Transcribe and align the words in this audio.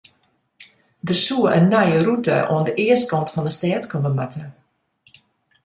Der 1.07 1.17
soe 1.23 1.49
in 1.57 1.65
nije 1.73 1.99
rûte 2.07 2.37
oan 2.53 2.65
de 2.67 2.73
eastkant 2.85 3.31
fan 3.33 3.45
de 3.47 3.53
stêd 3.59 3.83
komme 3.91 4.11
moatte. 4.17 4.45